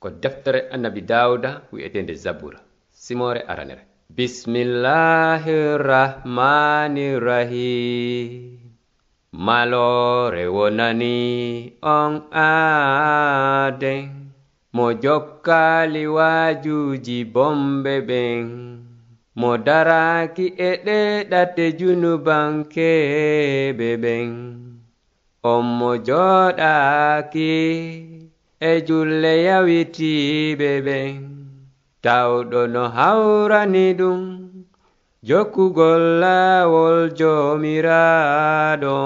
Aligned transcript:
ko 0.00 0.08
deftere 0.22 0.60
annabi 0.74 1.00
dawuda 1.10 1.50
wi'etende 1.72 2.14
zabura. 2.24 2.58
Simore 2.90 3.40
aranere. 3.52 3.82
Bismillahi 4.16 5.56
rahmani 5.78 7.06
rahim 7.20 8.58
malore 9.32 10.44
wonani 10.56 11.72
on 11.82 12.12
aaden 12.32 14.08
mo 14.72 14.86
jokkali 15.04 16.04
wajuji 16.16 17.18
bombe 17.34 17.94
ɓen 18.08 18.46
mo 19.40 19.50
daraki 19.66 20.46
e 20.68 20.70
ɗeɗate 20.86 21.64
junubankeɓe 21.78 23.88
ɓen 24.02 24.28
on 25.52 25.62
mo 25.78 25.90
joɗaki 26.06 27.52
e 28.68 28.72
julle 28.86 29.32
yawitiɓe 29.46 30.70
ɓen 30.86 31.14
tawɗo 32.04 32.60
no 32.74 32.82
hawrani 32.96 33.86
ɗum. 33.98 34.20
Jokkugol 35.28 36.02
laawol 36.22 36.98
jomiraɗo. 37.18 38.96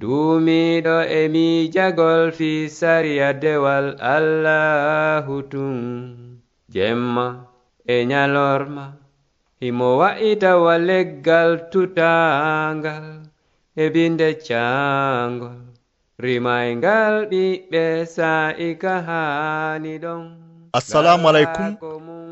Duumiɗo 0.00 0.96
e 1.18 1.20
miijagol 1.32 2.22
fi 2.36 2.68
sariya 2.78 3.32
dewal 3.42 3.86
allahu 4.00 5.34
tun. 5.52 5.78
Jemma 6.74 7.26
e 7.94 8.04
nyalorma 8.10 8.84
himo 9.60 9.88
wa'itawa 10.00 10.74
leggal 10.88 11.70
tutangal 11.72 13.06
e 13.82 13.84
binde 13.94 14.28
cangol 14.46 15.71
rimaygal 16.22 17.14
ɓiɓɓe 17.30 17.82
sa'ika 18.16 18.92
haani 19.08 19.98
ɗon. 19.98 20.22
Assalamu 20.72 21.28
aleykum. 21.28 21.76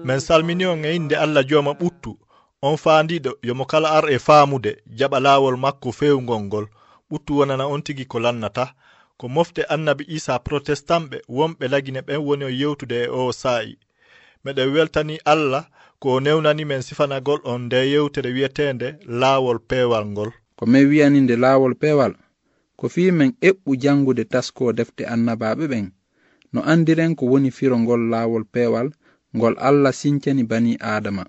min 0.05 0.21
salmini 0.21 0.65
on 0.67 0.85
e 0.85 0.95
inde 0.97 1.17
allah 1.17 1.45
jooma 1.49 1.73
ɓuttu. 1.81 2.17
On 2.63 2.77
faandiɗo 2.77 3.31
yomo 3.43 3.65
kala 3.65 3.89
ar 3.99 4.07
e 4.11 4.19
faamude 4.19 4.73
jaɓa 4.99 5.19
laawol 5.25 5.57
makko 5.57 5.93
fewgol 5.93 6.41
ngol. 6.47 6.67
Ɓuttu 7.11 7.33
wonana 7.39 7.65
on 7.67 7.83
tigi 7.83 8.05
ko 8.07 8.19
lannata. 8.21 8.75
Ko 9.19 9.29
mofte 9.29 9.63
annabi 9.75 10.05
isa 10.09 10.39
protestanɓe 10.39 11.17
wonɓe 11.29 11.65
lagine 11.73 12.01
ɓen 12.07 12.21
woni 12.27 12.45
o 12.45 12.49
yewtude 12.61 12.97
e 13.05 13.09
o 13.09 13.33
saa'i. 13.33 13.77
Meɗen 14.45 14.73
weltani 14.75 15.19
allah 15.25 15.65
ko 16.01 16.09
o 16.17 16.21
newnani 16.21 16.65
men 16.65 16.83
sifanagol 16.83 17.41
on 17.45 17.59
nde 17.67 17.77
yewtere 17.93 18.31
wiyetende 18.33 18.89
laawol 19.21 19.59
peewal 19.69 20.05
ngol. 20.07 20.31
Ko 20.57 20.67
min 20.67 20.89
wiyani 20.89 21.21
nde 21.21 21.37
laawol 21.37 21.75
peewal? 21.75 22.15
ko 22.81 22.87
fii 22.95 23.11
men 23.19 23.31
eɓɓu 23.49 23.71
jangude 23.83 24.23
tasko 24.33 24.65
defte 24.79 25.03
annabaɓe 25.15 25.65
ɓen 25.73 25.87
no 26.53 26.61
andiren 26.73 27.13
ko 27.19 27.25
woni 27.31 27.51
firo 27.57 27.77
ngol 27.83 28.03
laawol 28.13 28.45
peewal 28.55 28.89
ngol 29.37 29.55
allah 29.69 29.93
sincani 30.01 30.43
bani 30.51 30.73
adama. 30.95 31.25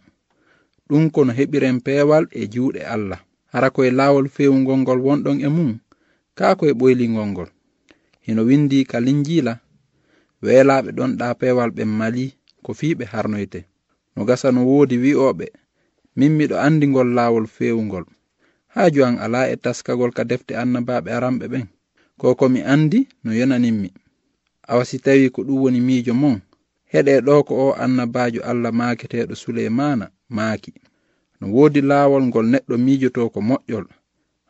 Ɗum 0.90 1.04
ko 1.14 1.20
no 1.26 1.32
heɓiren 1.40 1.78
peewal 1.86 2.24
e 2.32 2.42
juuɗe 2.54 2.82
allah. 2.96 3.20
Hara 3.54 3.70
koye 3.76 3.92
laawol 4.00 4.28
fewugol 4.36 4.80
ngol 4.84 5.00
wonɗon 5.08 5.38
e 5.46 5.48
mum 5.56 5.72
kaa 6.38 6.54
koye 6.60 6.74
ɓoylingol 6.80 7.28
ngol. 7.34 7.50
Hino 8.26 8.42
windi 8.50 8.80
ka 8.92 8.98
linjila 9.06 9.54
weelaaɓe 10.44 10.90
ɗon 10.98 11.12
ɗa 11.20 11.28
peewal 11.40 11.72
ɓen 11.78 11.92
mali 12.00 12.26
ko 12.64 12.72
fii 12.80 12.94
ɓe 12.98 13.06
harnoyte. 13.14 13.60
No 14.16 14.22
gasa 14.30 14.48
no 14.52 14.62
woodi 14.70 14.96
wi'oɓe 15.04 15.46
min 16.18 16.32
miɗo 16.38 16.56
andi 16.66 16.86
ngol 16.92 17.10
laawol 17.18 17.46
fewugol 17.56 18.06
haaju 18.74 19.02
an 19.06 19.16
ala 19.26 19.42
e 19.54 19.56
taskagol 19.64 20.12
ka 20.18 20.24
defte 20.24 20.54
annabaɓe 20.62 21.10
aranɓe 21.18 21.46
ɓen 21.54 21.68
ko 22.20 22.36
komi 22.40 22.60
andi 22.74 23.00
no 23.24 23.30
yonaninmi 23.40 23.90
awa 24.72 24.84
si 24.90 24.98
tawi 25.06 25.30
ko 25.30 25.42
ɗum 25.48 25.58
woni 25.64 25.80
miijo 25.88 26.14
mon 26.22 26.38
heɗe 26.94 27.14
ɗo 27.26 27.34
ko 27.48 27.54
o 27.66 27.68
annabajo 27.84 28.42
allah 28.52 28.72
maaketeɗo 28.80 29.36
suleymana 29.36 30.06
maaki. 30.30 30.72
No 31.40 31.46
woodi 31.56 31.82
laawol 31.90 32.24
ngol 32.30 32.46
neɗɗo 32.54 32.76
miijoto 32.86 33.30
ko 33.34 33.40
moƴƴol 33.50 33.86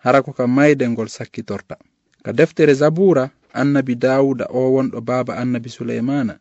hara 0.04 0.20
ko 0.26 0.32
ka 0.38 0.46
mayde 0.48 0.86
ngol 0.90 1.08
sakkitorta 1.16 1.76
ka 2.24 2.32
deftere 2.34 2.74
zabura 2.74 3.24
annabi 3.54 3.96
dawuda 3.96 4.46
o 4.50 4.60
wonɗo 4.76 5.02
baaba 5.02 5.34
annabi 5.42 5.70
suleymana 5.70 6.34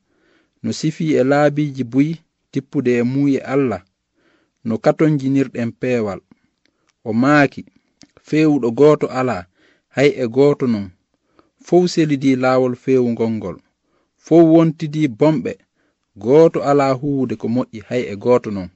no 0.62 0.70
sifi 0.72 1.04
e 1.14 1.22
laabiji 1.24 1.84
buyi 1.84 2.20
tippude 2.52 2.92
e 2.98 3.02
muuye 3.02 3.40
allah 3.54 3.82
no 4.64 4.74
katonjinirɗen 4.84 5.72
peewal. 5.80 6.20
o 7.08 7.10
maaki 7.22 7.62
feewuɗo 8.26 8.68
gooto 8.78 9.06
alaa 9.18 9.42
hay 9.96 10.08
e 10.22 10.26
gooto 10.36 10.66
non. 10.66 10.86
Fow 11.66 11.82
selidi 11.92 12.30
laawol 12.42 12.74
feewugol 12.82 13.30
ngol. 13.38 13.56
Fow 14.24 14.42
wontidi 14.52 15.02
bomɓe. 15.20 15.52
Gooto 16.24 16.58
alaa 16.70 16.92
huwude 17.00 17.34
ko 17.40 17.46
moƴƴi 17.54 17.78
hay 17.88 18.02
e 18.12 18.14
gooto 18.24 18.50
non. 18.56 18.68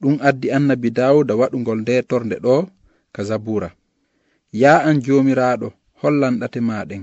Ɗum 0.00 0.14
addi 0.28 0.46
annabi 0.56 0.88
dawuda 0.98 1.32
waɗugol 1.40 1.78
nde 1.82 1.94
torde 2.10 2.36
ɗo 2.44 2.54
ka 3.14 3.20
zabura. 3.28 3.68
Ya 4.60 4.72
an 4.88 4.96
joomiraaɗo 5.04 5.68
hollanɗate 6.00 6.60
maɗen 6.68 7.02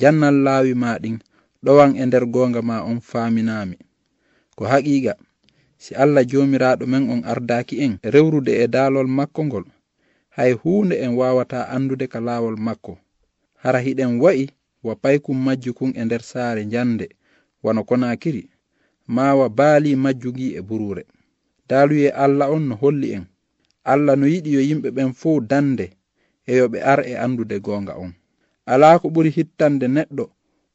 jannal 0.00 0.36
laawi 0.46 0.72
maɗin 0.82 1.16
ɗowan 1.64 1.90
e 1.96 2.06
nder 2.06 2.24
goonga 2.34 2.60
ma 2.68 2.76
on 2.90 2.98
faaminaami. 3.10 3.76
Ko 4.56 4.62
haqiiqa 4.72 5.12
si 5.78 5.94
allah 5.94 6.24
jomiraɗo 6.26 6.86
men 6.86 7.10
on 7.10 7.22
ardaki 7.24 7.74
en 7.84 7.98
rewrude 8.02 8.52
e 8.62 8.66
daalol 8.68 9.06
makko 9.08 9.44
ngol. 9.44 9.64
Hay 10.36 10.52
hunde 10.52 10.94
en 11.04 11.14
wawata 11.14 11.68
andude 11.68 12.06
ka 12.08 12.20
laawol 12.20 12.56
makko. 12.56 12.98
Hara 13.62 13.78
hiɗen 13.80 14.20
wa'i 14.20 14.48
wa 14.82 14.94
paykum 14.96 15.38
majju 15.44 15.74
kun 15.74 15.92
e 15.96 16.04
nder 16.04 16.22
saare 16.22 16.64
jande 16.72 17.08
wano 17.62 17.84
konakiri 17.84 18.50
mawa 19.06 19.48
baali 19.48 19.96
majju 19.96 20.30
gi 20.36 20.48
e 20.56 20.60
burure 20.68 21.04
daaluye 21.68 22.10
allah 22.10 22.50
on 22.50 22.68
no 22.68 22.74
holli 22.82 23.12
en. 23.16 23.24
Allah 23.84 24.16
no 24.16 24.26
yiɗi 24.26 24.50
yo 24.56 24.60
yimɓe 24.60 24.88
ɓen 24.96 25.12
fuu 25.20 25.40
dande 25.40 25.86
e 26.46 26.56
yo 26.58 26.68
ɓe 26.72 26.78
ar 26.82 27.00
e 27.06 27.16
andude 27.24 27.60
goonga 27.60 27.94
on. 28.04 28.12
Alaa 28.66 28.98
ko 28.98 29.08
ɓuri 29.08 29.30
hittande 29.36 29.86
neɗɗo 29.88 30.24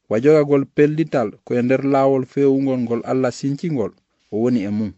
wa 0.09 0.19
jogagol 0.23 0.65
pellital 0.75 1.29
koye 1.45 1.61
nder 1.61 1.81
laawol 1.93 2.25
fewugol 2.25 2.79
ngol 2.85 3.01
allah 3.11 3.31
sincingol 3.31 3.91
o 4.31 4.35
woni 4.41 4.59
e 4.63 4.69
mum 4.77 4.91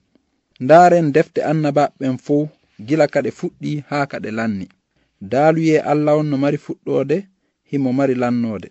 ndaaren 0.64 1.08
defte 1.16 1.40
annabaɓeɓen 1.52 2.16
fof 2.26 2.50
gila 2.88 3.06
ka 3.14 3.20
ɗe 3.26 3.32
fuɗɗi 3.40 3.72
haa 3.90 4.06
ka 4.12 4.18
ɗe 4.24 4.32
lanni. 4.38 4.66
Daaluye 5.32 5.76
allah 5.92 6.18
on 6.20 6.28
no 6.30 6.38
mari 6.44 6.58
fuɗɗode 6.66 7.18
himo 7.70 7.90
mari 7.94 8.16
lannode 8.16 8.70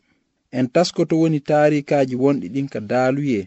en 0.58 0.66
taskoto 0.74 1.14
woni 1.20 1.38
taarikaji 1.48 2.14
wonɗi 2.22 2.46
ɗin 2.54 2.68
ka 2.72 2.80
daaluye 2.90 3.40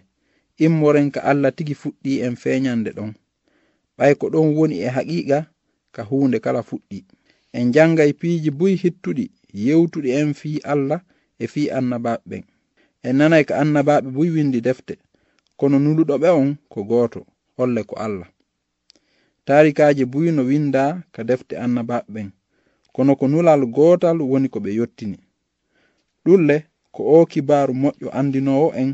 immoren 0.65 1.11
ka 1.11 1.19
allah 1.31 1.51
tigi 1.57 1.73
fuɗɗi 1.81 2.11
en 2.25 2.35
feeñande 2.35 2.89
ɗon. 2.97 3.11
Ɓay 3.97 4.13
ko 4.19 4.25
ɗon 4.33 4.47
woni 4.57 4.75
e 4.81 4.87
haqiqa 4.95 5.39
ka 5.95 6.01
hunde 6.09 6.37
kala 6.39 6.61
fuɗɗi. 6.69 6.97
En 7.57 7.71
jangay 7.75 8.11
piiji 8.19 8.49
buy 8.59 8.73
hittuɗi 8.83 9.25
yewtuɗi 9.65 10.09
en 10.19 10.33
fii 10.39 10.59
allah 10.73 10.99
e 11.39 11.45
fii 11.53 11.67
annabaɓe 11.77 12.21
ɓen. 12.29 12.43
En 13.07 13.15
nanay 13.17 13.43
ka 13.47 13.53
annabaɓe 13.61 14.07
buy 14.15 14.29
windi 14.35 14.59
defte. 14.67 14.93
Kono 15.59 15.77
nuluɗo 15.83 16.15
ɓe 16.21 16.29
on 16.41 16.49
ko 16.71 16.79
gooto 16.89 17.19
holle 17.57 17.81
ko 17.89 17.95
allah. 18.05 18.29
Tarikaji 19.45 20.03
buy 20.11 20.27
no 20.35 20.41
winda 20.49 20.83
ka 21.13 21.21
defte 21.29 21.53
annabaɓe 21.63 22.07
ɓen 22.13 22.27
kono 22.95 23.11
ko 23.19 23.25
nulal 23.31 23.61
gootal 23.75 24.17
woni 24.31 24.47
ko 24.53 24.59
ɓe 24.63 24.69
yottini. 24.79 25.17
Ɗulle 26.25 26.55
ko 26.95 27.01
o 27.03 27.25
kibaru 27.31 27.73
moƴƴo 27.81 28.07
andinowo 28.19 28.67
en 28.81 28.89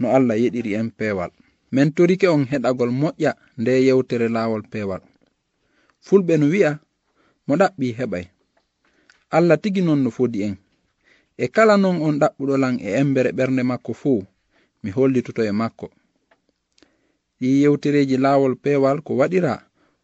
no 0.00 0.06
allah 0.16 0.36
yeɗiri 0.42 0.72
en 0.80 0.88
peewal. 0.98 1.30
Min 1.72 1.88
torike 1.96 2.26
on 2.28 2.44
heɗagol 2.50 2.90
moƴƴa 3.00 3.30
nde 3.60 3.72
yewtere 3.86 4.28
laawol 4.34 4.62
peewal. 4.72 5.02
Fulɓe 6.06 6.34
no 6.38 6.46
wi'a 6.52 6.72
mo 7.46 7.54
ɗaɓɓi 7.60 7.86
heɓay. 7.98 8.24
Allah 9.36 9.58
tigi 9.62 9.82
non 9.82 10.00
no 10.04 10.10
fodi 10.10 10.42
en. 10.46 10.54
E 11.38 11.48
kala 11.54 11.76
non 11.76 11.96
on 12.06 12.18
ɗaɓɓuɗolan 12.20 12.74
e 12.80 12.88
embere 13.00 13.30
ɓernde 13.38 13.62
makko 13.70 13.92
fuu 14.00 14.22
mi 14.82 14.90
hollitoto 14.96 15.42
e 15.44 15.52
makko. 15.60 15.86
Ɗi 17.40 17.48
yewtereji 17.62 18.16
laawol 18.24 18.54
peewal 18.62 18.98
ko 19.06 19.12
waɗira 19.20 19.54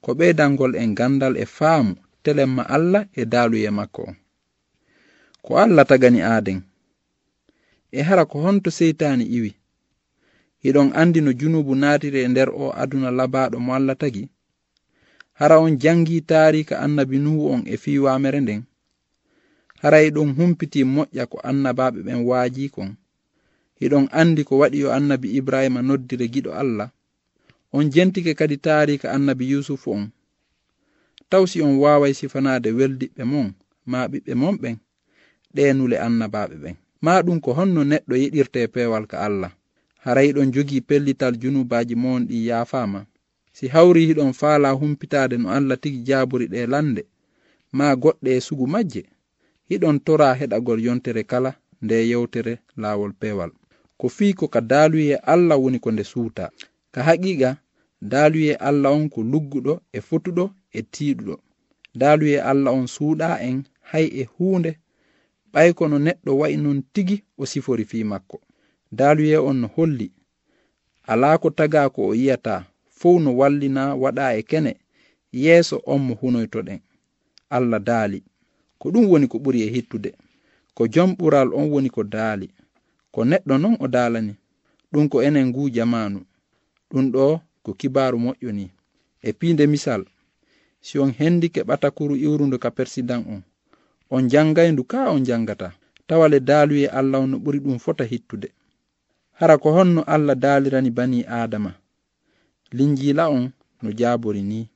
ko 0.03 0.11
ɓeydangol 0.19 0.73
en 0.83 0.95
gandal 0.99 1.35
e 1.37 1.45
faamu 1.57 1.93
telemma 2.23 2.63
allah 2.77 3.03
e 3.13 3.23
daaluye 3.33 3.71
makko 3.79 4.03
on 4.09 4.17
ko 5.45 5.51
allah 5.65 5.85
tagani 5.91 6.21
aaden 6.23 6.61
e 7.93 8.01
hara 8.03 8.25
ko 8.31 8.37
honto 8.45 8.71
seytaani 8.71 9.25
iwi. 9.37 9.51
E 9.51 9.59
Hiɗon 10.63 10.89
anndi 11.01 11.21
no 11.23 11.33
junubu 11.41 11.73
naatiri 11.75 12.19
e 12.25 12.29
nder 12.29 12.49
o 12.51 12.65
aduna 12.83 13.11
labaaɗo 13.19 13.57
mo 13.65 13.71
allah 13.75 13.97
tagi. 14.03 14.25
Hara 15.39 15.57
on 15.65 15.77
jangi 15.83 16.21
taarika 16.21 16.75
annabi 16.85 17.19
nuhu 17.25 17.43
on 17.53 17.63
e 17.67 17.77
fii 17.83 17.99
waamere 18.05 18.41
nden 18.41 18.63
haray 19.83 20.07
e 20.07 20.11
ɗon 20.15 20.31
humpiti 20.37 20.81
moƴƴa 20.95 21.25
ko 21.33 21.37
annabaɓe 21.49 21.99
ɓen 22.07 22.21
waaji 22.29 22.65
kon. 22.75 22.91
eɗon 23.85 24.07
andi 24.21 24.43
ko 24.49 24.55
waɗi 24.61 24.79
yo 24.85 24.89
annabi 24.97 25.29
ibrahima 25.39 25.81
noddire 25.83 26.27
giɗo 26.33 26.51
allah. 26.63 26.89
On 27.73 27.85
jentike 27.91 28.35
kadi 28.35 28.57
taarika 28.59 29.07
annabi 29.17 29.45
yusufu 29.53 29.91
on. 29.97 30.05
Taw 31.31 31.47
si 31.47 31.63
on 31.63 31.75
waway 31.83 32.15
sifanade 32.15 32.69
weldiɓɓe 32.79 33.23
mon 33.25 33.49
ma 33.87 34.07
ɓiɓɓe 34.11 34.33
mon 34.35 34.53
monɓen 34.53 34.77
ɗenule 35.55 35.97
annabaɓe 36.07 36.57
ɓen. 36.63 36.77
Ma 37.05 37.23
ɗum 37.25 37.41
ko 37.41 37.51
honno 37.59 37.81
neɗɗo 37.85 38.15
yiɗirte 38.23 38.61
pewal 38.75 39.07
ka 39.07 39.17
allah. 39.27 39.53
Haray 40.05 40.33
ɗon 40.33 40.53
jogi 40.55 40.81
pellital 40.81 41.35
junubaji 41.41 41.95
mon 41.95 42.27
ɗi 42.29 42.47
yafama 42.49 43.07
si 43.53 43.69
hawri 43.69 44.07
hiɗon 44.07 44.33
faala 44.33 44.71
humpitade 44.71 45.37
no 45.39 45.49
allah 45.51 45.77
tigi 45.83 46.01
jaburi 46.09 46.47
ɗe 46.53 46.67
lande 46.73 47.03
ma 47.77 47.87
goɗɗe 48.03 48.31
e 48.37 48.41
sugu 48.47 48.67
majje 48.73 49.03
hiɗon 49.69 49.97
tora 50.07 50.29
heɗagol 50.41 50.81
yontere 50.87 51.23
kala 51.31 51.51
nde 51.83 51.97
yewtere 52.11 52.53
laawol 52.83 53.13
pewal 53.21 53.51
ko 53.99 54.09
fii 54.09 54.33
ko 54.35 54.49
ka 54.49 54.61
daaluye 54.61 55.17
allah 55.17 55.57
woni 55.63 55.79
ko 55.79 55.91
nde 55.91 56.05
suuta. 56.05 56.51
Ka 56.93 57.03
haqiqa 57.03 57.57
daaluye 58.03 58.55
allah 58.57 58.93
on 58.93 59.09
ko 59.09 59.21
lugguɗo 59.23 59.81
e 59.93 60.01
fotuɗo 60.01 60.45
e 60.73 60.81
tiiɗuɗo. 60.93 61.35
Daaluye 61.95 62.41
allah 62.51 62.73
on 62.75 62.87
suuɗa 62.87 63.41
en 63.49 63.63
hay 63.91 64.07
e 64.21 64.25
huunde 64.35 64.79
ɓay 65.53 65.73
kono 65.79 65.97
neɗɗo 65.99 66.31
wayi 66.41 66.57
noon 66.57 66.83
tigi 66.93 67.17
o 67.39 67.47
sifori 67.47 67.85
fii 67.85 68.05
makko. 68.05 68.41
Daaluye 68.93 69.37
on 69.39 69.57
no 69.61 69.69
holli. 69.77 70.09
Alaa 71.07 71.39
ko 71.39 71.51
taga 71.51 71.89
ko 71.91 72.01
o 72.09 72.15
yiyata 72.15 72.65
fow 72.99 73.19
no 73.21 73.31
wallina 73.37 73.95
waɗa 74.03 74.25
e 74.39 74.43
kene 74.43 74.73
yeeso 75.33 75.77
on 75.87 75.99
mo 76.07 76.15
hunoytoɗen. 76.15 76.81
Allah 77.51 77.81
daali. 77.81 78.23
Ko 78.79 78.91
ɗum 78.91 79.05
woni 79.11 79.27
ko 79.29 79.39
ɓuri 79.39 79.61
e 79.63 79.71
hittude. 79.75 80.11
Ko 80.75 80.87
jom 80.89 81.11
ɓural 81.19 81.49
on 81.55 81.71
woni 81.73 81.91
ko 81.91 82.03
daali. 82.05 82.49
ko 83.13 83.21
neɗɗo 83.31 83.55
non 83.63 83.75
o 83.81 83.87
dalani 83.95 84.33
ɗum 84.93 85.05
ko 85.13 85.17
enen 85.27 85.47
ngu 85.49 85.63
jamanu 85.77 86.21
ɗum 86.91 87.05
ɗo 87.15 87.25
ko 87.65 87.71
kibaru 87.81 88.17
moƴƴoni 88.25 88.67
e 89.23 89.31
piinde 89.39 89.65
misal 89.73 90.03
si 90.87 90.95
on 91.03 91.11
hendi 91.19 91.47
keɓata 91.55 91.89
kuru 91.97 92.15
iwrudu 92.25 92.57
ka 92.63 92.71
persidan 92.77 93.23
on 93.33 93.43
on 94.15 94.23
jangaydu 94.33 94.83
ka 94.91 95.11
on 95.15 95.23
jangata 95.29 95.69
tawale 96.07 96.39
daaluye 96.41 96.87
allah 96.99 97.21
on 97.25 97.31
no 97.31 97.39
ɓuri 97.39 97.59
ɗum 97.65 97.79
fota 97.79 98.05
hittude. 98.05 98.49
Hara 99.39 99.59
ko 99.59 99.69
honno 99.73 100.03
allah 100.15 100.35
daalirani 100.37 100.91
bani 100.91 101.25
adama 101.25 101.73
linjila 102.77 103.29
on 103.31 103.51
no 103.83 103.91
jaabori 103.93 104.43
ni. 104.43 104.69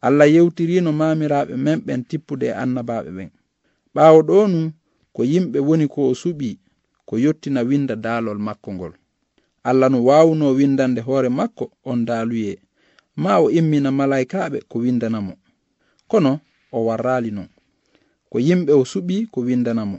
Allah 0.00 0.28
yewtirino 0.34 0.92
mamiraɓe 0.92 1.56
men 1.56 1.78
ɓen 1.86 2.00
tippude 2.08 2.46
e 2.46 2.52
annabaɓe 2.62 3.10
ɓen. 3.16 3.30
Ɓawo 3.94 4.18
ɗo 4.28 4.36
nu 4.52 4.60
ko 5.14 5.20
yimɓe 5.24 5.58
woni 5.68 5.86
ko 5.88 6.00
o 6.10 6.14
suɓi 6.14 6.58
ko 7.06 7.14
yottina 7.24 7.60
winda 7.62 7.94
daalol 7.96 8.38
makko 8.38 8.70
ngol. 8.76 8.92
Allah 9.68 9.88
no 9.90 9.98
wawuno 10.04 10.46
windande 10.58 11.00
hoore 11.00 11.28
makko 11.28 11.70
on 11.84 12.04
daaluye. 12.08 12.58
Ma 13.16 13.38
o 13.38 13.50
immina 13.50 13.90
malaikaɓe 13.90 14.58
ko 14.70 14.78
windanamo 14.78 15.34
kono 16.10 16.32
o 16.72 16.78
warrali 16.86 17.30
non 17.30 17.48
ko 18.30 18.36
yimɓe 18.46 18.72
o 18.72 18.82
suɓi 18.84 19.16
ko 19.32 19.38
windanamo 19.48 19.98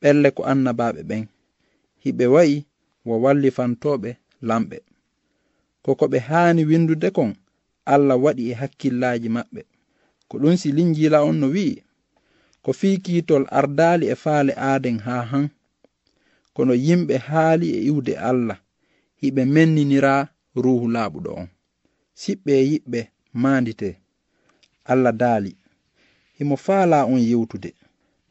ɓelle 0.00 0.28
ko 0.36 0.42
annabaɓe 0.52 1.00
ɓen. 1.08 1.24
Hiɓe 2.04 2.24
wayi 2.34 2.56
wo 3.06 3.14
wallifantoɓe 3.24 4.10
lamɓe. 4.48 4.76
Koko 5.84 6.04
ɓe 6.12 6.18
haani 6.28 6.62
windude 6.70 7.08
kon 7.16 7.30
allah 7.92 8.16
waɗi 8.24 8.42
e 8.50 8.54
hakkillaji 8.60 9.28
maɓɓe. 9.36 9.60
Ko 10.28 10.34
ɗum 10.40 10.56
silinjila 10.56 11.18
on 11.28 11.36
no 11.40 11.46
wi'i? 11.54 11.82
Ko 12.64 12.72
fii 12.72 12.96
kiitol 13.04 13.44
ardaali 13.58 14.06
e 14.08 14.14
faale 14.14 14.52
aaden 14.56 14.98
haa 15.06 15.22
han? 15.30 15.46
kono 16.54 16.72
yimɓe 16.86 17.14
haali 17.28 17.66
e 17.76 17.80
iwde 17.90 18.12
allah 18.30 18.58
hiɓe 19.22 19.42
menninira 19.54 20.12
ruhu 20.62 20.86
laaɓuɗo 20.94 21.30
on. 21.40 21.48
Siɓɓe 22.20 22.52
e 22.60 22.64
yiɓɓe 22.70 23.00
maandite 23.42 23.88
allah 24.92 25.12
daali. 25.20 25.52
Himo 26.38 26.56
faala 26.66 26.98
on 27.12 27.20
yewtude. 27.30 27.70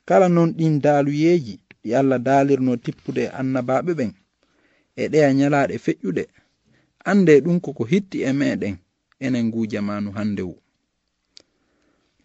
Kala 0.07 0.27
noon 0.35 0.49
ɗin 0.57 0.75
daaluyeeji 0.85 1.55
ɗi 1.81 1.89
allah 1.99 2.19
daalirno 2.27 2.71
tippude 2.83 3.21
e 3.23 3.29
annabaaɓe 3.39 3.91
ɓen 3.99 4.11
e 5.01 5.03
ɗeya 5.11 5.29
nyalaaɗe 5.37 5.75
feƴƴuɗe 5.85 6.23
annde 7.09 7.33
ɗum 7.43 7.57
koko 7.65 7.83
hitti 7.91 8.17
e 8.23 8.31
meɗen 8.39 8.75
enen 9.25 9.45
ngu 9.47 9.59
jamanu 9.71 10.09
hannde 10.17 10.41
wu 10.49 10.55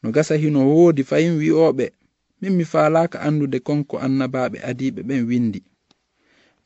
no 0.02 0.08
gasa 0.14 0.34
hino 0.42 0.60
woodi 0.70 1.02
fayin 1.10 1.34
wi'oɓe 1.40 1.86
min 2.40 2.52
mi 2.58 2.64
faalaka 2.72 3.16
anndude 3.26 3.58
konko 3.66 3.94
annabaɓe 4.06 4.58
adiɓe 4.70 5.00
ɓen 5.08 5.22
windi 5.28 5.60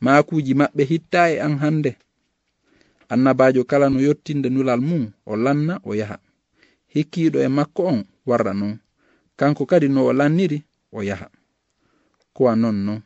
makuji 0.04 0.52
maɓɓe 0.54 0.82
hitta 0.90 1.20
e 1.32 1.40
an 1.40 1.54
hande 1.62 1.90
annabajo 3.12 3.64
kala 3.70 3.86
no 3.90 3.98
yottinde 4.00 4.48
nulal 4.50 4.80
mum 4.80 5.10
o 5.26 5.36
lanna 5.36 5.74
o 5.84 5.94
yaha. 5.94 6.18
Hikkiɗo 6.94 7.38
e 7.40 7.48
makko 7.48 7.82
on 7.90 8.04
warra 8.28 8.52
non. 8.54 8.78
Kanko 9.38 9.66
kadi 9.66 9.88
no 9.88 10.06
o 10.06 10.12
lanniri 10.12 10.58
o 10.92 11.02
yaha. 11.02 11.28
Kowa 12.34 12.56
nonnon 12.56 13.00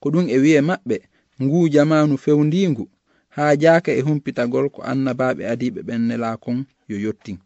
ko 0.00 0.06
ɗum 0.12 0.26
e 0.28 0.36
wi'e 0.42 0.60
maɓɓe 0.68 0.96
ngu 1.42 1.68
jamanu 1.68 2.14
fewndingu 2.18 2.84
ha 3.34 3.56
jaaka 3.62 3.92
e 3.92 4.00
humpitagol 4.00 4.66
ko 4.70 4.82
annabaɓe 4.82 5.42
adiɓe 5.52 5.80
ɓen 5.86 6.02
nelakon 6.08 6.64
yo 6.88 6.96
yottin. 7.04 7.38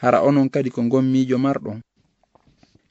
Hara 0.00 0.18
onon 0.22 0.48
kadi 0.48 0.70
ko 0.70 0.82
gon 0.82 1.06
miijo 1.12 1.38
marɗon 1.38 1.80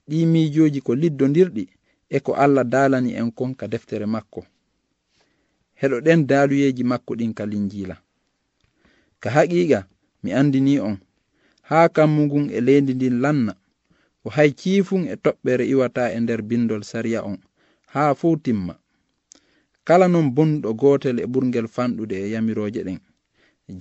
ɗi 0.09 0.25
miijoji 0.25 0.81
ko 0.81 0.95
liddodirɗi 0.95 1.63
e 2.09 2.19
ko 2.19 2.33
allah 2.33 2.63
daalani 2.63 3.13
en 3.15 3.31
kon 3.31 3.55
ka 3.55 3.67
deftere 3.67 4.05
makko. 4.05 4.45
Heɗoɗen 5.81 6.27
daaluyeeji 6.27 6.83
makko 6.83 7.15
ɗin 7.19 7.33
ka 7.33 7.45
linjiila. 7.45 7.95
Ka 9.19 9.29
haqiiqa 9.35 9.87
mi 10.23 10.29
anndini 10.33 10.79
on 10.79 10.97
haa 11.69 11.89
kammugun 11.89 12.49
e 12.49 12.59
leydi 12.61 12.93
ndin 12.93 13.19
lanna 13.23 13.53
o 14.25 14.29
hay 14.35 14.49
ciifun 14.59 15.03
e 15.07 15.15
toɓɓere 15.23 15.63
iwata 15.73 16.03
e 16.15 16.19
nder 16.19 16.41
bindol 16.49 16.83
sariya 16.83 17.19
on 17.29 17.37
haa 17.93 18.13
fuu 18.19 18.35
timma. 18.37 18.73
Kala 19.87 20.07
non 20.07 20.27
bonɗo 20.35 20.69
gootel 20.81 21.17
e 21.19 21.25
ɓurgel 21.33 21.67
fanɗude 21.75 22.15
e 22.25 22.27
yamirooje 22.33 22.81
ɗen. 22.87 22.99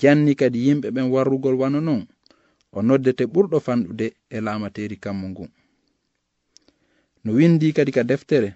Janni 0.01 0.33
kadi 0.41 0.59
yimɓe 0.67 0.89
ɓen 0.95 1.11
warrugol 1.13 1.55
wano 1.61 1.81
non 1.81 2.07
o 2.73 2.83
noddete 2.83 3.25
ɓurɗo 3.33 3.57
fanɗude 3.67 4.07
e 4.31 4.41
laamateri 4.41 4.97
kammu 5.05 5.27
ngun. 5.33 5.49
no 7.25 7.33
windi 7.33 7.73
kadi 7.73 7.93
ka 7.93 8.03
deftere. 8.05 8.55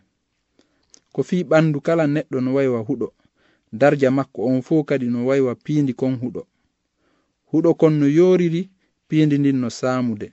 Ko 1.12 1.22
fi 1.22 1.44
ɓandu 1.44 1.80
kala 1.80 2.04
neɗɗo 2.06 2.38
no 2.40 2.50
waywa 2.54 2.80
huɗo. 2.88 3.08
Darja 3.72 4.10
makko 4.10 4.40
on 4.50 4.62
fuu 4.62 4.84
kadi 4.84 5.06
no 5.06 5.26
waywa 5.26 5.54
piindi 5.54 5.92
kon 5.94 6.14
huɗo. 6.22 6.42
Huɗo 7.52 7.70
kon 7.80 7.94
no 8.00 8.06
yoriri 8.06 8.62
piindi 9.08 9.38
ndin 9.38 9.56
no 9.60 9.68
saamude. 9.70 10.32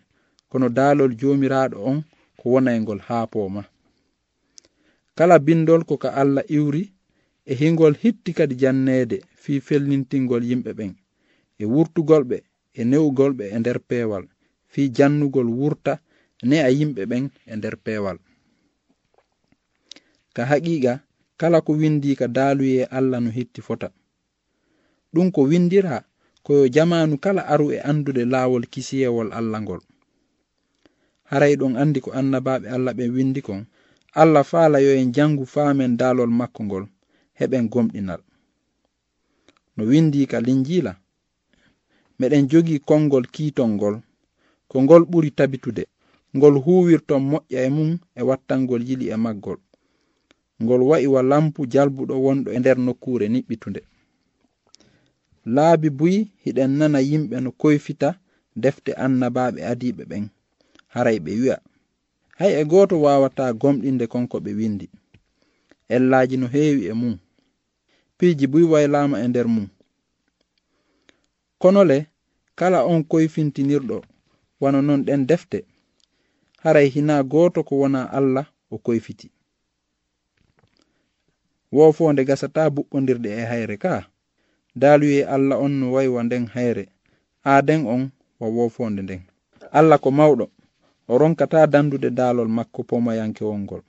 Kono 0.49 0.69
daalol 0.69 1.15
jomiraɗo 1.19 1.77
on 1.89 2.03
ko 2.39 2.49
wonaygol 2.53 2.99
haa 3.07 3.27
pooma. 3.27 3.63
Kala 5.17 5.39
bindol 5.39 5.83
ko 5.85 5.97
ka 5.97 6.09
allah 6.21 6.43
iwri 6.47 6.91
e 7.45 7.53
hingol 7.55 7.95
hitti 8.01 8.33
kadi 8.33 8.55
janneede 8.61 9.17
fii 9.41 9.59
felnintingol 9.67 10.43
yimɓe 10.49 10.71
ɓen 10.77 10.91
e 11.59 11.65
wurtugol 11.65 12.23
ɓe 12.29 12.37
e 12.73 12.81
newugol 12.89 13.31
ɓe 13.37 13.45
e 13.55 13.59
nder 13.59 13.79
peewal 13.89 14.25
fii 14.71 14.89
jannugol 14.97 15.47
wurta 15.59 15.93
ne 16.43 16.57
a 16.63 16.69
yimɓe 16.77 17.01
ɓen 17.11 17.25
e 17.47 17.55
nder 17.55 17.75
peewal. 17.85 18.17
ka 20.35 20.43
haqiqa 20.49 20.93
kala 21.39 21.57
ko 21.65 21.71
windi 21.81 22.15
ka 22.19 22.27
daaluye 22.27 22.83
allah 22.97 23.19
no 23.23 23.29
hetti 23.37 23.61
fota. 23.61 23.87
Ɗum 25.13 25.31
ko 25.31 25.41
windira 25.49 26.03
koyo 26.45 26.67
jamanu 26.75 27.15
kala 27.23 27.41
aru 27.53 27.71
e 27.71 27.79
andude 27.89 28.23
laawol 28.25 28.65
kisiyewol 28.73 29.29
allah 29.33 29.59
ngol. 29.61 29.81
Haray 31.31 31.55
ɗon 31.59 31.73
andi 31.81 31.99
ko 32.05 32.09
annabaɓe 32.19 32.67
allah 32.75 32.93
ɓe 32.97 33.05
windi 33.15 33.41
kon. 33.41 33.65
Allah 34.21 34.43
faala 34.43 34.79
yo 34.79 34.91
en 34.95 35.11
jangu 35.15 35.45
faamen 35.45 35.97
daalol 35.99 36.29
makko 36.39 36.63
ngol 36.63 36.85
heɓen 37.39 37.67
gomɗinal. 37.69 38.21
No 39.75 39.83
windi 39.91 40.27
ka 40.27 40.39
linjila 40.39 40.93
meɗen 42.19 42.47
jogi 42.49 42.79
konngol 42.79 43.25
kiitol 43.33 43.69
ngol 43.75 43.95
ko 44.69 44.75
ngol 44.81 45.03
ɓuri 45.11 45.31
tabitude 45.31 45.83
ngol 46.35 46.55
huwirton 46.63 47.23
moƴƴa 47.31 47.59
e 47.67 47.69
mum 47.75 47.91
e 48.15 48.21
wattangol 48.29 48.81
yili 48.87 49.05
e 49.09 49.15
maggol. 49.15 49.59
ngol 50.63 50.81
wa'iwa 50.89 51.21
lampu 51.31 51.61
jalbuɗo 51.73 52.15
wonɗo 52.25 52.49
e 52.55 52.59
nder 52.59 52.77
nokkure 52.85 53.25
niɓɓitunde 53.33 53.81
laabi 55.55 55.89
buyi 55.97 56.19
hiɗen 56.43 56.71
nana 56.79 56.99
yimɓe 57.09 57.35
no 57.43 57.49
koyfita 57.61 58.09
defte 58.63 58.91
annabaɓe 59.05 59.59
adiɓe 59.71 60.03
ɓen 60.11 60.25
haray 60.93 61.19
ɓe 61.25 61.31
wi'a. 61.41 61.57
Hay 62.39 62.51
e 62.61 62.65
goto 62.71 62.95
wawata 63.05 63.43
gomɗinde 63.61 64.05
konko 64.13 64.37
ɓe 64.45 64.51
windi. 64.59 64.87
Ellaji 65.95 66.35
no 66.37 66.47
heewi 66.53 66.83
e 66.87 66.93
mum. 67.01 67.15
Piiji 68.17 68.45
buy 68.51 68.63
waylama 68.71 69.15
e 69.23 69.27
nder 69.27 69.47
mum. 69.47 69.67
Konole 71.61 71.97
kala 72.59 72.79
on 72.91 73.01
koyfintinirɗo 73.11 73.97
wano 74.61 74.79
non 74.87 75.01
ɗen 75.07 75.21
defte. 75.29 75.57
Haray 76.63 76.87
hina 76.93 77.15
goto 77.23 77.59
ko 77.67 77.73
wona 77.81 77.99
allah 78.17 78.45
o 78.71 78.77
koyfiti. 78.85 79.27
Wofonde 81.77 82.21
gasata 82.29 82.61
buɓɓodirde 82.75 83.29
e 83.39 83.41
hayre 83.51 83.75
ka? 83.83 83.93
Daaluye 84.81 85.19
allah 85.35 85.57
on 85.65 85.71
no 85.79 85.85
waywa 85.95 86.21
nden 86.23 86.45
hayre. 86.55 86.83
Aaden 87.51 87.81
on 87.93 88.03
wa 88.39 88.47
wofonde 88.55 89.01
nden. 89.05 89.21
Allah 89.77 89.99
ko 90.03 90.09
mawɗo 90.19 90.45
o 91.07 91.17
ronkata 91.21 91.67
dandude 91.73 92.09
daalol 92.19 92.47
makko 92.57 92.79
pomayankewol 92.89 93.59
ngol 93.65 93.81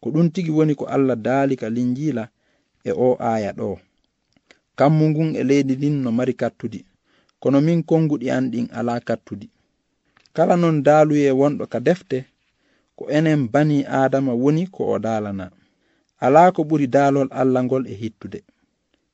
ko 0.00 0.06
ɗum 0.12 0.26
tigi 0.34 0.50
woni 0.56 0.74
ko 0.78 0.84
allah 0.94 1.16
daali 1.26 1.54
ka 1.60 1.68
linjila 1.76 2.24
e 2.84 2.90
o 2.92 3.08
aaya 3.20 3.50
ɗo. 3.58 3.68
Kammu 4.78 5.04
ngun 5.10 5.30
e 5.36 5.42
leydi 5.48 5.74
ndin 5.76 5.96
no 6.02 6.10
mari 6.18 6.34
kattudi. 6.40 6.80
Kono 7.40 7.58
min 7.66 7.80
konguɗi 7.88 8.26
an 8.36 8.44
ɗin 8.52 8.66
alaa 8.78 9.00
kattudi. 9.08 9.46
Kala 10.36 10.54
non 10.56 10.82
daaluye 10.86 11.30
wonɗo 11.40 11.64
ka 11.72 11.78
defte 11.86 12.18
ko 12.96 13.02
enen 13.16 13.48
bani 13.52 13.84
adama 13.86 14.32
woni 14.42 14.66
ko 14.74 14.82
o 14.92 14.98
daalana 14.98 15.46
ala 16.24 16.42
ko 16.54 16.60
ɓuri 16.68 16.86
daalol 16.94 17.28
allah 17.40 17.60
ngol 17.66 17.84
e 17.86 17.94
hittude. 18.02 18.40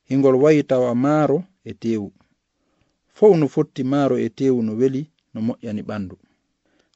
Hingol 0.09 0.35
wayi 0.43 0.61
tawa 0.69 0.91
maaro 1.03 1.37
e 1.65 1.71
teewu. 1.81 2.09
Fow 3.15 3.33
no 3.39 3.45
fotti 3.53 3.81
maaro 3.91 4.15
e 4.25 4.27
teewu 4.37 4.59
no 4.65 4.73
weli 4.79 5.01
no 5.33 5.39
moƴƴani 5.47 5.81
ɓandu 5.89 6.15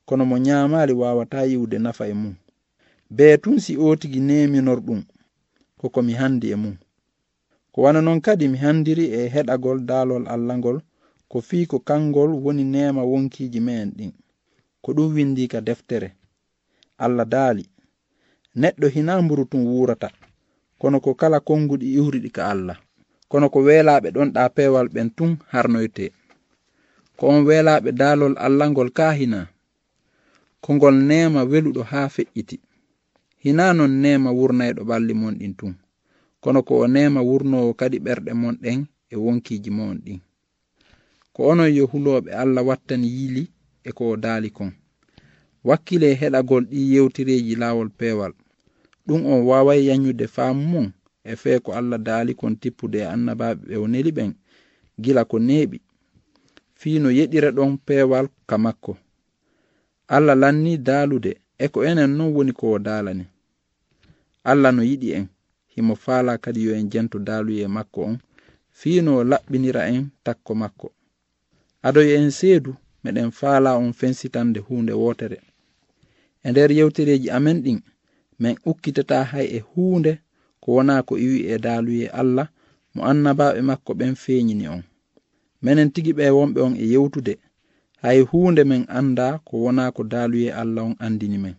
kono 0.08 0.24
mo 0.30 0.36
nyaamaali 0.46 0.94
waawata 1.02 1.40
yiwde 1.50 1.78
nafa 1.86 2.04
e 2.08 2.14
mum. 2.22 2.36
Bee 3.16 3.38
tun 3.38 3.60
si 3.60 3.74
oo 3.84 3.96
tigi 4.02 4.20
neeminor 4.20 4.80
ɗum 4.88 5.02
kokomi 5.80 6.14
handi 6.14 6.48
e 6.52 6.56
mum. 6.56 6.76
Ko 7.72 7.82
wana 7.82 8.02
non 8.02 8.22
kadi 8.26 8.46
mi 8.48 8.58
handiri 8.58 9.06
e 9.06 9.28
heɗagol 9.34 9.80
daalol 9.90 10.24
allah 10.34 10.56
ngol 10.58 10.78
ko 11.32 11.38
fii 11.48 11.66
ko 11.72 11.78
kangol 11.80 12.32
woni 12.44 12.64
neema 12.64 13.02
wonkiiji 13.12 13.60
me'en 13.68 13.90
ɗin. 13.98 14.12
Ko 14.84 14.90
ɗum 14.96 15.14
windi 15.16 15.48
ka 15.48 15.60
deftere. 15.62 16.10
Allah 16.98 17.26
daali 17.34 17.64
neɗɗo 18.62 18.88
hina 18.96 19.14
mburu 19.22 19.46
tun 19.52 19.64
wurata. 19.68 20.10
Kono 20.80 20.98
ko 21.04 21.12
kala 21.20 21.38
konnguɗi 21.48 21.88
iwriɗi 21.98 22.30
ka 22.36 22.42
allah. 22.54 22.78
Kono 23.32 23.50
ko 23.54 23.60
weelaɓe 23.68 24.08
ɗon 24.16 24.30
ɗa 24.36 24.44
peewal 24.56 24.88
ɓen 24.94 25.10
tun 25.18 25.32
harnoyte. 25.52 26.06
Ko 27.18 27.24
on 27.34 27.42
weelaɓe 27.48 27.90
daalol 28.00 28.36
allah 28.46 28.68
ngol 28.72 28.90
ka 28.98 29.08
hina 29.20 29.40
ko 30.64 30.70
ngol 30.78 30.96
nema 31.10 31.42
weluɗo 31.52 31.82
haa 31.92 32.08
feƴƴiti 32.16 32.58
hina 33.44 33.66
non 33.78 33.92
nema 34.04 34.30
wurnayɗo 34.40 34.82
ɓalli 34.90 35.14
mon 35.22 35.36
ɗin 35.40 35.54
tun. 35.60 35.74
Kono 36.42 36.60
ko 36.68 36.74
o 36.84 36.88
nema 36.96 37.20
wurnowo 37.30 37.74
kadi 37.80 37.98
ɓerɗe 38.06 38.32
mon 38.42 38.56
ɗen 38.64 38.80
e 39.10 39.16
wonkiji 39.24 39.70
mon 39.78 39.96
ɗin. 40.06 40.20
Ko 41.34 41.40
onon 41.52 41.70
yo 41.78 41.84
huloɓe 41.92 42.30
allah 42.42 42.64
wattani 42.68 43.08
yiili 43.16 43.44
e 43.84 43.90
ko 43.98 44.04
o 44.10 44.16
daali 44.24 44.50
kon. 44.58 44.72
Wakkile 45.68 46.08
heɗagol 46.22 46.64
ɗi 46.72 46.80
yewtireji 46.94 47.56
laawol 47.62 47.90
pewal 48.00 48.34
ɗum 49.08 49.22
on 49.26 49.42
wawai 49.50 49.80
yanyude 49.88 50.28
faamu 50.36 50.64
mum 50.72 50.88
e 51.24 51.36
fee 51.36 51.60
ko 51.60 51.70
allah 51.80 52.00
daali 52.08 52.34
kon 52.40 52.56
tippude 52.62 52.98
e 53.00 53.06
annabaɓe 53.14 53.62
ɓe 53.68 53.76
o 53.84 53.88
neli 53.88 54.12
ɓen 54.18 54.32
gila 55.04 55.22
ko 55.26 55.38
neeɓi. 55.48 55.78
Fii 56.80 57.00
no 57.00 57.10
yeɗira 57.18 57.50
ɗon 57.58 57.72
peewal 57.86 58.28
ka 58.50 58.56
makko. 58.58 58.98
Allah 60.16 60.36
lanni 60.42 60.78
daalude 60.78 61.32
e 61.58 61.66
ko 61.74 61.80
enen 61.90 62.12
non 62.18 62.34
woni 62.36 62.52
ko 62.60 62.66
o 62.76 62.80
daalani 62.80 63.26
allah 64.52 64.72
no 64.76 64.84
yiɗi 64.84 65.10
en 65.18 65.26
himo 65.74 65.96
faala 65.96 66.38
kadi 66.38 66.60
yo 66.66 66.72
en 66.76 66.90
jento 66.92 67.18
daaluye 67.20 67.68
makko 67.68 68.00
on. 68.10 68.18
Fii 68.80 69.02
no 69.02 69.24
laɓɓinira 69.24 69.82
en 69.90 70.10
takko 70.24 70.56
makko. 70.56 70.88
Adoyo 71.88 72.16
en 72.22 72.32
seedu 72.32 72.72
meɗen 73.04 73.32
faala 73.32 73.78
on 73.78 73.94
fensitande 73.94 74.60
hunde 74.68 74.94
wootere. 75.02 75.40
E 76.44 76.52
nder 76.52 76.72
yewtereji 76.78 77.30
amen 77.38 77.58
ɗin 77.64 77.80
min 78.40 78.56
ukkitata 78.66 79.24
hay 79.32 79.48
e 79.58 79.60
huunde 79.60 80.14
ko 80.62 80.68
wona 80.76 81.04
ko 81.08 81.14
iwi 81.26 81.40
e 81.54 81.58
daaluye 81.66 82.08
allah 82.22 82.48
mo 82.94 83.02
annabaɓe 83.12 83.60
makko 83.70 83.92
ɓen 84.00 84.16
feeñini 84.24 84.66
on. 84.68 84.84
Minen 85.64 85.90
tigi 85.94 86.12
ɓe 86.18 86.26
wonɓe 86.38 86.60
on 86.68 86.76
e 86.84 86.86
yewtude 86.94 87.34
hay 88.04 88.20
huunde 88.30 88.64
min 88.64 88.84
annda 88.98 89.40
ko 89.48 89.54
wona 89.64 89.92
ko 89.96 90.02
daaluye 90.04 90.50
allah 90.62 90.84
on 90.90 90.96
andini 91.06 91.38
men. 91.38 91.56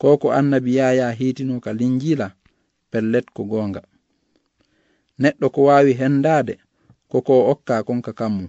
Ko 0.00 0.16
ko 0.18 0.28
annabi 0.38 0.76
yaya 0.76 1.06
hiitino 1.18 1.60
ka 1.64 1.72
linjila 1.72 2.26
pellet 2.90 3.26
ko 3.34 3.44
goonga. 3.44 3.82
Neɗɗo 5.20 5.46
ko 5.54 5.60
waawi 5.68 5.92
hendaade 6.00 6.54
koko 7.10 7.50
okka 7.52 7.82
konka 7.82 8.12
kammu. 8.12 8.46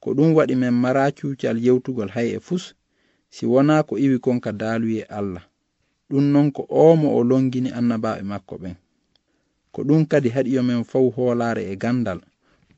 Ko 0.00 0.08
ɗum 0.16 0.34
waɗi 0.36 0.54
min 0.56 0.74
mara 0.82 1.12
cuucal 1.16 1.56
yewtugol 1.64 2.08
hay 2.14 2.28
e 2.36 2.40
fus 2.46 2.64
si 3.34 3.46
wona 3.46 3.82
ko 3.82 3.98
iwi 3.98 4.18
konka 4.18 4.52
daaluye 4.52 5.02
allah. 5.18 5.44
ɗum 6.12 6.24
non 6.32 6.48
ko 6.56 6.62
omo 6.68 7.08
o 7.16 7.24
longini 7.30 7.70
annabaɓe 7.78 8.22
makko 8.30 8.54
ɓen. 8.62 8.76
Ko 9.72 9.80
ɗum 9.88 10.02
kadi 10.10 10.28
haɗiyo 10.34 10.60
men 10.68 10.84
faw 10.90 11.06
hoolaare 11.14 11.62
e 11.72 11.74
gandal. 11.82 12.20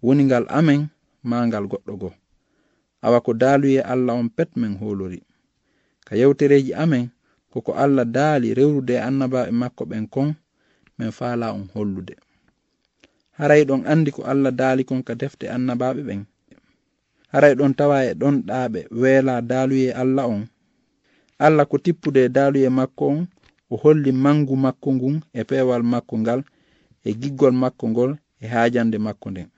Woni 0.04 0.22
ngal 0.28 0.44
amen 0.58 0.80
ma 1.28 1.36
ngal 1.46 1.64
goɗɗo 1.70 1.92
go 2.00 2.10
awa 3.04 3.18
ko 3.20 3.32
daaluye 3.34 3.80
allah 3.92 4.14
on 4.20 4.28
pet 4.36 4.50
men 4.60 4.74
hoolori. 4.80 5.20
Ka 6.06 6.12
yewtereji 6.20 6.72
amen 6.82 7.10
koko 7.52 7.72
allah 7.84 8.04
daali 8.16 8.54
rewrude 8.58 8.94
e 8.94 9.02
annabaɓe 9.08 9.50
makko 9.60 9.82
ɓen 9.90 10.04
kon 10.14 10.30
min 10.98 11.10
faala 11.18 11.52
on 11.56 11.66
hollude. 11.74 12.14
Haray 13.38 13.62
ɗon 13.68 13.82
andi 13.92 14.10
ko 14.16 14.22
allah 14.22 14.52
daali 14.60 14.84
kon 14.88 15.02
ka 15.02 15.14
defte 15.14 15.44
annabaɓe 15.50 16.00
ɓen. 16.08 16.22
Haray 17.32 17.54
ɗon 17.58 17.72
tawa 17.78 17.96
e 18.06 18.14
ɗon 18.14 18.36
ɗaaɓe 18.48 18.80
weela 19.00 19.34
daaluye 19.50 19.90
allah 19.92 20.26
on 20.28 20.42
allah 21.46 21.66
ko 21.70 21.76
tippude 21.84 22.20
e 22.24 22.28
daaluye 22.36 22.68
makko 22.78 23.04
on 23.12 23.20
o 23.72 23.76
holli 23.82 24.12
mangu 24.24 24.54
makko 24.64 24.88
ngun 24.96 25.16
e 25.32 25.40
peewal 25.48 25.82
makko 25.92 26.14
ngal 26.22 26.40
e 27.04 27.10
giggol 27.20 27.52
makko 27.62 27.84
ngol 27.92 28.12
e 28.40 28.46
haajande 28.52 28.98
makko 29.06 29.28
nden. 29.30 29.48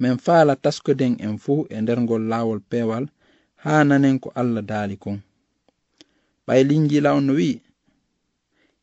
Min 0.00 0.16
faala 0.24 0.54
taskoden 0.64 1.14
en 1.26 1.34
fuu 1.44 1.60
e 1.74 1.76
nder 1.82 1.98
ngol 2.04 2.22
laawol 2.30 2.60
peewal 2.70 3.04
haa 3.62 3.82
nanen 3.88 4.16
ko 4.22 4.28
allah 4.40 4.62
daali 4.70 4.96
kon 5.04 5.18
ɓaylinjila 6.46 7.10
on 7.18 7.24
no 7.26 7.32
wi'i 7.40 7.56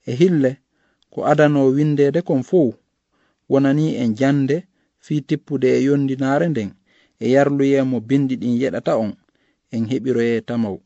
e 0.06 0.12
hille 0.20 0.52
ko 1.14 1.20
adano 1.32 1.60
windeede 1.76 2.22
kon 2.28 2.42
fuu 2.50 2.70
wonani 3.52 3.86
en 4.02 4.12
jande 4.20 4.58
fii 5.06 5.22
tippude 5.30 5.68
e 5.78 5.84
yondinaare 5.88 6.48
nden 6.50 6.70
e 7.24 7.26
yarluye 7.34 7.80
mo 7.92 7.98
bindi 8.10 8.36
ɗin 8.42 8.56
yeɗata 8.62 8.92
on 9.04 9.12
en 9.76 9.84
heɓiroye 9.92 10.42
tamaw. 10.48 10.78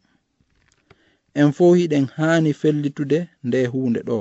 en 1.42 1.50
fo 1.58 1.66
hiɗen 1.78 2.06
haani 2.18 2.52
fellitude 2.62 3.20
nde 3.48 3.60
hunde 3.74 4.02
ɗo. 4.10 4.18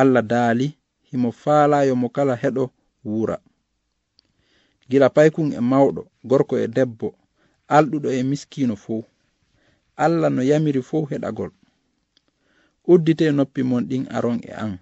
Allah 0.00 0.22
daali 0.32 0.66
himo 1.08 1.30
faalayo 1.42 1.94
mo 2.00 2.08
kala 2.16 2.34
heɗo 2.42 2.64
wura 3.10 3.36
gila 4.90 5.08
paykun 5.16 5.48
e 5.52 5.60
mawɗo 5.70 6.02
gorko 6.28 6.54
e 6.58 6.66
debbo 6.76 7.08
alɗuɗo 7.76 8.08
e 8.18 8.22
miskino 8.30 8.74
fof 8.84 9.04
allah 10.04 10.30
no 10.34 10.42
yamiri 10.50 10.82
fof 10.90 11.04
heɗagol. 11.12 11.50
Uddite 12.92 13.24
noppi 13.36 13.60
mon 13.70 13.84
ɗin 13.90 14.04
aron 14.16 14.38
e 14.42 14.50
an 14.64 14.72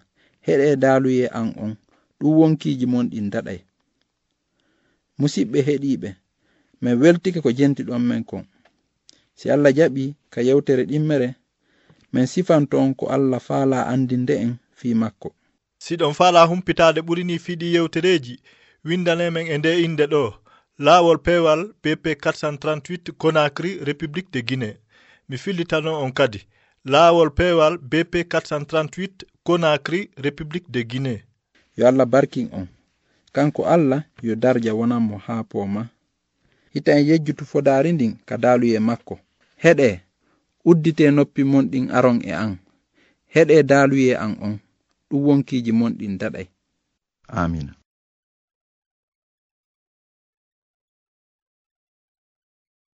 heɗe 0.46 0.66
daaluye 0.82 1.26
an 1.38 1.48
on 1.64 1.72
ɗum 2.18 2.32
wonkiiji 2.38 2.86
mon 2.92 3.06
ɗin 3.12 3.26
daɗay. 3.32 3.58
Musidɓe 5.18 5.58
heɗiiɓe 5.68 6.08
min 6.82 6.94
weltike 7.00 7.40
ko 7.44 7.50
jenti 7.58 7.82
ɗon 7.88 8.02
men 8.08 8.24
kon. 8.30 8.44
Si 9.38 9.50
allah 9.50 9.72
jaɓi 9.78 10.14
ka 10.30 10.40
yewtere 10.42 10.84
ɗimmere 10.90 11.28
min 12.12 12.26
sifanto 12.26 12.78
on 12.78 12.94
ko 12.94 13.06
allah 13.16 13.40
faala 13.40 13.86
andinde 13.92 14.34
en 14.44 14.52
fi 14.78 14.94
makko. 14.94 15.28
Siɗon 15.84 16.14
faala 16.18 16.46
humpitade 16.50 17.00
ɓurini 17.06 17.38
fiɗi 17.44 17.66
yewtereji 17.74 18.34
windanemen 18.84 19.46
e 19.52 19.58
nde 19.58 19.70
inde 19.86 20.06
ɗo. 20.12 20.22
Laawol 20.84 21.18
peewal 21.26 21.60
bp 21.82 22.04
438 22.24 23.12
conacry 23.22 23.78
république 23.88 24.30
de 24.32 24.40
guinée. 24.48 24.76
Mi 25.28 25.36
fillitano 25.38 25.92
on 26.04 26.12
kadi. 26.12 26.40
Laawol 26.84 27.30
peewal 27.38 27.78
bp 27.78 28.14
438 28.28 29.24
conacry 29.44 30.10
république 30.24 30.70
de 30.70 30.80
guinée. 30.82 31.20
Yo 31.76 31.86
allah 31.86 32.06
barkin 32.06 32.48
on. 32.52 32.66
Kanko 33.32 33.62
allah 33.66 34.04
yo 34.22 34.34
darja 34.34 34.74
wonanmo 34.74 35.18
haa 35.18 35.42
pooma 35.44 35.88
hita 36.74 36.92
en 36.98 37.06
yejjutu 37.08 37.44
fodaari 37.44 37.92
ndin 37.92 38.12
ka 38.26 38.34
daaluye 38.38 38.78
makko. 38.88 39.14
Heɗe 39.62 39.88
uddite 40.64 41.10
noppi 41.10 41.42
mon 41.50 41.64
ɗin 41.72 41.86
aron 41.96 42.18
e 42.24 42.32
an. 42.44 42.52
Heɗe 43.34 43.62
daaluye 43.70 44.12
an 44.24 44.32
on. 44.46 44.54
Ɗum 45.08 45.20
wonkiji 45.26 45.72
mon 45.72 45.92
ɗin 45.98 46.18
daɗay 46.20 46.46
amina 47.40 47.72